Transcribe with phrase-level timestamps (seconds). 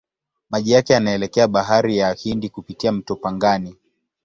[0.49, 3.75] Maji yake yanaelekea Bahari ya Hindi kupitia mto Pangani.